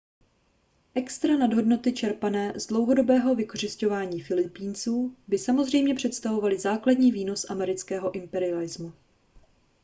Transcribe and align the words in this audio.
extra 0.95 1.37
nadhodnoty 1.37 1.93
čerpané 1.93 2.53
z 2.59 2.67
dlouhodobého 2.67 3.35
vykořisťování 3.35 4.21
filipínců 4.21 5.15
by 5.27 5.37
samozřejmě 5.37 5.95
představovaly 5.95 6.59
základní 6.59 7.11
výnos 7.11 7.45
amerického 7.49 8.15
imperialismu 8.15 8.93